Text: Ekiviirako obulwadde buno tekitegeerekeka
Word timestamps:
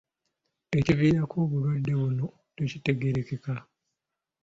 Ekiviirako 0.79 1.35
obulwadde 1.45 1.93
buno 2.01 2.25
tekitegeerekeka 2.55 3.53